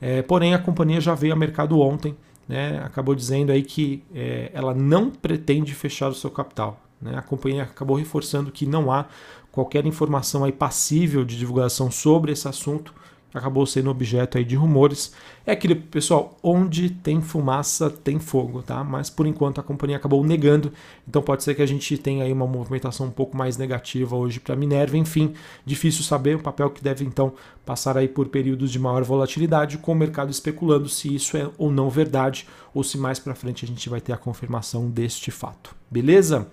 É, 0.00 0.22
porém, 0.22 0.54
a 0.54 0.58
companhia 0.58 0.98
já 0.98 1.14
veio 1.14 1.34
ao 1.34 1.38
mercado 1.38 1.78
ontem, 1.78 2.16
né, 2.48 2.80
acabou 2.82 3.14
dizendo 3.14 3.52
aí 3.52 3.62
que 3.62 4.02
é, 4.14 4.50
ela 4.54 4.72
não 4.72 5.10
pretende 5.10 5.74
fechar 5.74 6.08
o 6.08 6.14
seu 6.14 6.30
capital. 6.30 6.80
Né, 7.02 7.16
a 7.16 7.22
companhia 7.22 7.64
acabou 7.64 7.96
reforçando 7.96 8.52
que 8.52 8.64
não 8.64 8.90
há 8.90 9.06
qualquer 9.50 9.84
informação 9.84 10.44
aí 10.44 10.52
passível 10.52 11.24
de 11.24 11.36
divulgação 11.36 11.90
sobre 11.90 12.32
esse 12.32 12.48
assunto 12.48 12.94
acabou 13.38 13.64
sendo 13.66 13.90
objeto 13.90 14.38
aí 14.38 14.44
de 14.44 14.56
rumores. 14.56 15.12
É 15.46 15.52
aquele, 15.52 15.74
pessoal, 15.74 16.36
onde 16.42 16.90
tem 16.90 17.20
fumaça 17.20 17.90
tem 17.90 18.18
fogo, 18.18 18.62
tá? 18.62 18.84
Mas 18.84 19.08
por 19.08 19.26
enquanto 19.26 19.60
a 19.60 19.62
companhia 19.62 19.96
acabou 19.96 20.22
negando, 20.24 20.72
então 21.08 21.22
pode 21.22 21.42
ser 21.42 21.54
que 21.54 21.62
a 21.62 21.66
gente 21.66 21.96
tenha 21.98 22.24
aí 22.24 22.32
uma 22.32 22.46
movimentação 22.46 23.06
um 23.06 23.10
pouco 23.10 23.36
mais 23.36 23.56
negativa 23.56 24.14
hoje 24.14 24.38
para 24.38 24.54
Minerva. 24.54 24.96
Enfim, 24.96 25.34
difícil 25.64 26.04
saber, 26.04 26.36
o 26.36 26.40
papel 26.40 26.70
que 26.70 26.82
deve 26.82 27.04
então 27.04 27.32
passar 27.64 27.96
aí 27.96 28.08
por 28.08 28.28
períodos 28.28 28.70
de 28.70 28.78
maior 28.78 29.02
volatilidade, 29.02 29.78
com 29.78 29.92
o 29.92 29.96
mercado 29.96 30.30
especulando 30.30 30.88
se 30.88 31.14
isso 31.14 31.36
é 31.36 31.48
ou 31.56 31.70
não 31.72 31.88
verdade, 31.88 32.46
ou 32.74 32.84
se 32.84 32.98
mais 32.98 33.18
para 33.18 33.34
frente 33.34 33.64
a 33.64 33.68
gente 33.68 33.88
vai 33.88 34.00
ter 34.00 34.12
a 34.12 34.18
confirmação 34.18 34.90
deste 34.90 35.30
fato. 35.30 35.74
Beleza? 35.90 36.48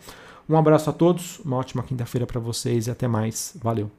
Um 0.50 0.58
abraço 0.58 0.89
a 0.89 0.94
todos, 0.94 1.38
uma 1.46 1.58
ótima 1.58 1.84
quinta-feira 1.84 2.25
para 2.25 2.39
vocês 2.39 2.88
e 2.88 2.91
até 2.91 3.08
mais. 3.08 3.56
Valeu! 3.62 3.99